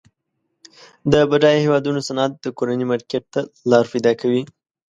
د 1.11 1.13
بډایه 1.29 1.63
هیوادونو 1.65 1.99
صنعت 2.07 2.31
د 2.39 2.45
کورني 2.57 2.85
مارکیټ 2.91 3.23
ته 3.33 3.41
لار 3.71 3.85
پیداکوي. 3.93 4.43